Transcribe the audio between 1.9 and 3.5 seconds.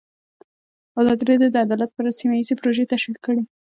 په اړه سیمه ییزې پروژې تشریح کړې.